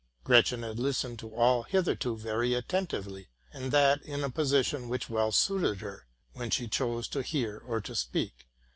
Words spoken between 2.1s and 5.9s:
very attentively, and that in a position which well suited